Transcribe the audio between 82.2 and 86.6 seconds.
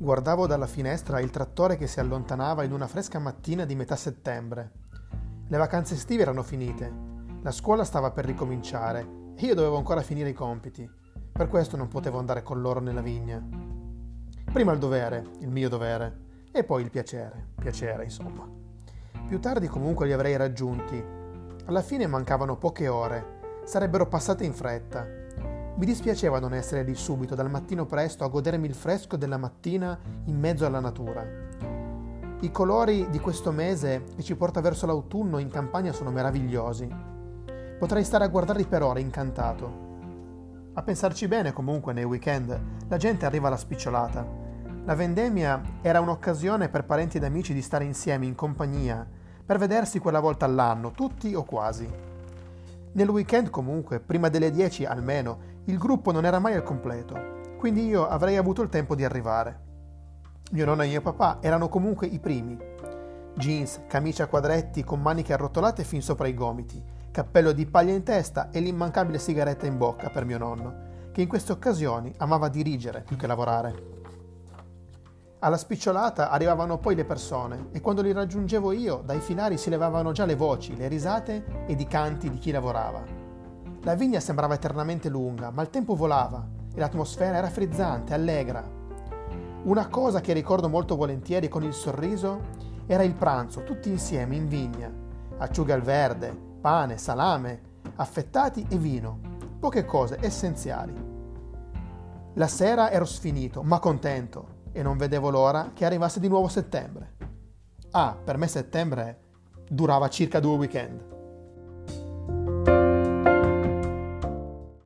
di chi lavorava. La vigna sembrava eternamente lunga, ma il tempo volava